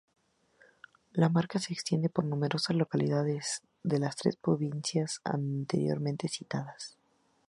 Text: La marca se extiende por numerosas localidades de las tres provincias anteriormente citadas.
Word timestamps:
La 1.11 1.29
marca 1.29 1.59
se 1.59 1.73
extiende 1.73 2.09
por 2.09 2.25
numerosas 2.25 2.75
localidades 2.75 3.61
de 3.83 3.99
las 3.99 4.15
tres 4.15 4.35
provincias 4.35 5.21
anteriormente 5.23 6.27
citadas. 6.27 6.97